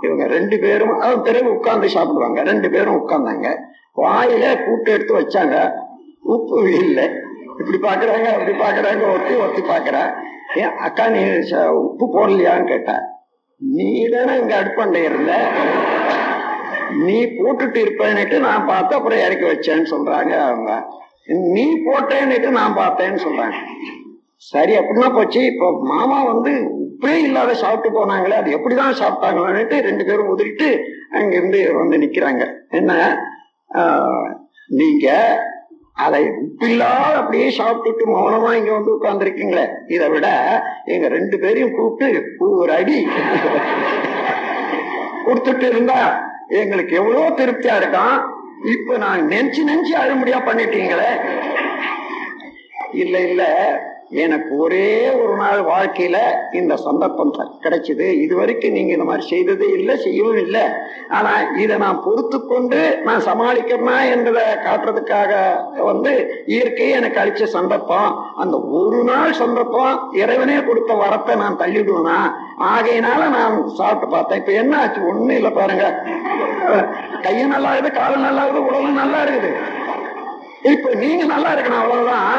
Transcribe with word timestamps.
இவங்க 0.00 0.26
ரெண்டு 0.26 0.58
பேரும் 0.58 0.98
அது 0.98 1.20
பிறகு 1.20 1.48
உட்கார்ந்து 1.54 1.88
சாப்பிடுவாங்க. 1.88 2.42
ரெண்டு 2.42 2.70
பேரும் 2.70 2.98
உட்கார்ந்தாங்க. 3.00 3.48
வாயில 3.96 4.64
கூட்டு 4.64 4.92
எடுத்து 4.92 5.14
வச்சாங்க. 5.20 5.56
உப்பு 6.22 6.72
இல்லை. 6.72 7.06
இப்படி 7.58 7.78
பாக்குறாங்க 7.78 8.26
அப்படி 8.32 8.52
பாக்குறாங்க 8.58 9.04
ஒத்தி 9.14 9.34
ஒத்தி 9.34 9.62
பாக்குறா 9.62 10.02
ஏன் 10.54 10.76
அக்கா 10.76 11.08
நீ 11.08 11.22
உப்பு 11.70 12.04
போடலையான்னு 12.14 12.64
கேட்டா 12.64 12.96
நீ 13.60 14.08
தானே 14.08 14.38
இங்க 14.38 14.54
அடுப்பண்டை 14.62 15.00
இருந்த. 15.04 15.32
நீ 16.90 17.24
போட்டுட்டு 17.24 17.76
இருப்பேன்னுட்டு 17.76 18.38
நான் 18.38 18.66
பார்த்து 18.66 18.94
அப்புறம் 18.94 19.18
இறக்கி 19.18 19.46
வச்சேன்னு 19.46 19.90
சொல்றாங்க 19.90 20.32
அவங்க. 20.38 20.86
நீ 21.26 21.64
போட்டேன்னுட்டு 21.86 22.48
நான் 22.48 22.76
பார்த்தேன்னு 22.76 23.18
சொல்றாங்க. 23.24 23.58
சரி 24.36 24.76
அப்படின்னா 24.76 25.14
போச்சு. 25.14 25.40
இப்போ 25.44 25.78
மாமா 25.82 26.24
வந்து 26.32 26.52
உப்பே 26.98 27.16
இல்லாத 27.18 27.54
சாப்பிட்டு 27.54 27.88
போனாங்களே 27.96 28.30
அது 28.30 28.54
எப்படிதான் 28.56 28.96
சாப்பிட்டாங்களான்ட்டு 29.00 29.76
ரெண்டு 29.80 30.04
பேரும் 30.04 30.30
உதிரிட்டு 30.32 30.68
அங்கிருந்து 31.10 31.74
வந்து 31.74 31.98
நிக்கிறாங்க. 31.98 32.42
என்ன? 32.70 32.92
நீங்க 34.66 35.06
அதை 35.94 36.20
உப்பில்லாத 36.42 37.12
அப்படியே 37.14 37.46
சாப்பிட்டுட்டு 37.58 38.04
மௌனமா 38.06 38.50
இங்க 38.54 38.72
வந்து 38.72 38.94
உட்கார்ந்துருக்கீங்களே. 38.96 39.64
இதை 39.86 40.08
விட 40.08 40.26
எங்க 40.84 41.08
ரெண்டு 41.08 41.38
பேரையும் 41.38 41.74
கூப்பிட்டு 41.76 42.48
ஒரு 42.58 42.72
அடி 42.72 43.06
கொடுத்துட்டு 45.24 45.66
இருந்தா 45.66 46.00
எங்களுக்கு 46.48 46.96
எவ்வளவு 46.96 47.38
திருப்தியா 47.40 47.76
இருக்கான் 47.76 48.16
இப்ப 48.72 48.96
நான் 48.96 49.26
நெஞ்சு 49.26 49.64
நெஞ்சு 49.64 49.94
அழும்படியா 49.96 50.40
பண்ணிட்டீங்களே. 50.46 51.10
இல்ல 52.92 53.18
இல்ல. 53.20 53.42
எனக்கு 54.24 54.52
ஒரே 54.64 55.10
ஒரு 55.22 55.34
நாள் 55.40 55.60
வாழ்க்கையில 55.70 56.18
இந்த 56.58 56.74
சந்தர்ப்பம் 56.84 57.32
கிடைச்சது. 57.64 58.06
இது 58.24 58.34
வரைக்கும் 58.36 58.76
நீங்க 58.76 58.92
இந்த 58.96 59.06
மாதிரி 59.08 59.24
செய்ததே 59.32 59.66
இல்லை 59.78 59.94
செய்யவும் 60.04 60.40
இல்லை. 60.44 60.62
ஆனா 61.16 61.32
இதை 61.64 61.76
நான் 61.84 62.00
பொறுத்து 62.04 62.38
கொண்டு 62.46 62.80
நான் 63.08 63.26
சமாளிக்கிறேனா 63.26 63.96
என்றதை 64.14 64.44
காட்டுறதுக்காக 64.66 65.32
வந்து 65.90 66.12
இயற்கையை 66.54 66.94
எனக்கு 67.00 67.20
அழிச்ச 67.22 67.48
சந்தர்ப்பம். 67.56 68.10
அந்த 68.44 68.56
ஒரு 68.80 69.00
நாள் 69.10 69.38
சந்தர்ப்பம் 69.42 69.98
இறைவனே 70.22 70.58
கொடுத்த 70.68 70.94
வரத்தை 71.04 71.36
நான் 71.42 71.60
தள்ளிடுவேனா? 71.62 72.18
ஆகையினால 72.74 73.28
நான் 73.38 73.56
சாப்பிட்டு 73.80 74.08
பார்த்தேன். 74.14 74.40
இப்ப 74.42 74.52
என்ன 74.52 74.78
ஆச்சு? 74.82 75.02
ஒண்ணு 75.12 75.38
இல்லை 75.40 75.50
பாருங்க. 75.50 75.86
கையும் 77.26 77.54
நல்லா 77.56 77.72
இருக்குது 77.74 77.98
காலம் 78.00 78.26
நல்லா 78.28 78.44
இருக்குது 78.44 78.66
உடலும் 78.68 79.00
நல்லா 79.02 79.20
இருக்குது. 79.26 79.52
இப்ப 80.72 80.94
நீங்க 80.94 81.24
நல்லா 81.34 81.50
இருக்கணும் 81.54 81.82
அவ்வளவுதான். 81.82 82.32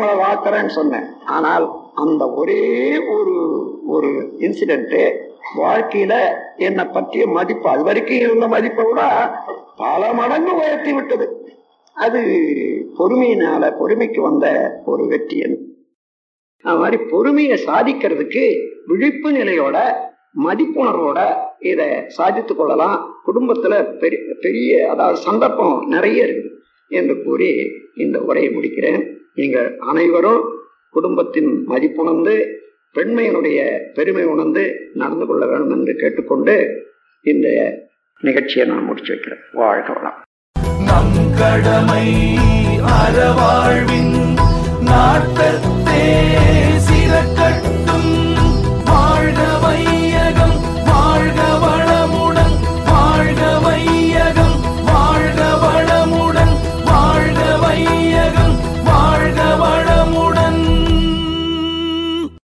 உங்களை 0.00 0.14
வாக்குறேன்னு 0.24 0.72
சொன்னேன். 0.76 1.06
ஆனால் 1.36 1.64
அந்த 2.02 2.22
ஒரே 2.40 2.62
ஒரு 3.14 3.34
ஒரு 3.94 4.10
இன்சிடென்ட் 4.46 4.94
வாழ்க்கையில 5.58 6.14
என்னை 6.66 6.84
பற்றிய 6.94 7.24
மதிப்பு 7.36 7.66
அது 7.72 7.82
வரைக்கும் 7.88 8.22
இருந்த 8.24 8.46
மதிப்பை 8.54 8.84
விட 8.88 9.00
பல 9.80 10.12
மடங்கு 10.18 10.52
உயர்த்தி 10.60 10.92
விட்டது. 10.92 11.26
அது 11.96 12.20
பொறுமையினால 12.98 13.62
பொறுமைக்கு 13.80 14.20
வந்த 14.28 14.46
ஒரு 14.92 15.04
வெற்றி 15.12 15.38
எனக்கு 15.38 15.66
அது 16.64 16.78
மாதிரி 16.82 16.98
பொறுமையை 17.12 17.58
சாதிக்கிறதுக்கு 17.68 18.44
விழிப்பு 18.90 19.30
நிலையோட 19.38 19.76
மதிப்புணர்வோட 20.46 21.20
இதை 21.70 21.88
சாதித்து 22.18 22.54
கொள்ளலாம். 22.54 22.98
குடும்பத்துல 23.28 23.74
பெரிய 24.02 24.34
பெரிய 24.44 24.72
அதாவது 24.92 25.18
சந்தர்ப்பம் 25.28 25.76
நிறைய 25.94 26.26
இருக்கு 26.26 26.50
என்று 26.90 27.16
கூறி 27.24 27.50
இந்த 28.04 28.18
உரையை 28.28 28.50
முடிக்கிறேன். 28.56 29.02
நீங்கள் 29.34 29.78
அனைவரும் 29.78 30.42
குடும்பத்தின் 30.90 31.64
மதிப்புணர்ந்து 31.66 32.34
பெண்மையினுடைய 32.94 33.80
பெருமை 33.94 34.24
உணர்ந்து 34.24 34.90
நடந்து 34.94 35.26
கொள்ள 35.26 35.46
வேண்டும் 35.46 35.78
என்று 35.78 35.94
கேட்டுக்கொண்டு 35.94 36.84
இந்த 37.22 37.48
நிகழ்ச்சியை 38.20 38.66
நான் 38.66 38.84
முடிச்சு 38.84 39.12
வைக்கிறேன். 39.12 39.38
வாழ்க 39.52 39.92
வளம். 39.92 40.22
நம் 40.84 41.38
கடமை 41.38 42.34